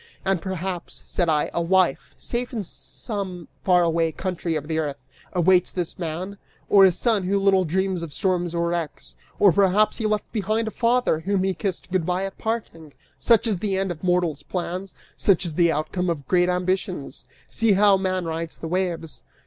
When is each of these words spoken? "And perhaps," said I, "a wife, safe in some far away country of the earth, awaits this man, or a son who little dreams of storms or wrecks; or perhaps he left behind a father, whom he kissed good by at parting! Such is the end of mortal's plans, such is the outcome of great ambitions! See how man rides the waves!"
"And 0.25 0.41
perhaps," 0.41 1.03
said 1.05 1.29
I, 1.29 1.51
"a 1.53 1.61
wife, 1.61 2.15
safe 2.17 2.51
in 2.53 2.63
some 2.63 3.47
far 3.63 3.83
away 3.83 4.11
country 4.11 4.55
of 4.55 4.67
the 4.67 4.79
earth, 4.79 4.97
awaits 5.31 5.71
this 5.71 5.99
man, 5.99 6.39
or 6.69 6.83
a 6.85 6.91
son 6.91 7.21
who 7.21 7.37
little 7.37 7.65
dreams 7.65 8.01
of 8.01 8.11
storms 8.11 8.55
or 8.55 8.69
wrecks; 8.69 9.13
or 9.37 9.51
perhaps 9.51 9.97
he 9.97 10.07
left 10.07 10.31
behind 10.31 10.67
a 10.67 10.71
father, 10.71 11.19
whom 11.19 11.43
he 11.43 11.53
kissed 11.53 11.91
good 11.91 12.03
by 12.07 12.25
at 12.25 12.39
parting! 12.39 12.93
Such 13.19 13.45
is 13.45 13.59
the 13.59 13.77
end 13.77 13.91
of 13.91 14.03
mortal's 14.03 14.41
plans, 14.41 14.95
such 15.17 15.45
is 15.45 15.53
the 15.53 15.71
outcome 15.71 16.09
of 16.09 16.27
great 16.27 16.49
ambitions! 16.49 17.25
See 17.47 17.73
how 17.73 17.95
man 17.97 18.25
rides 18.25 18.57
the 18.57 18.67
waves!" 18.67 19.23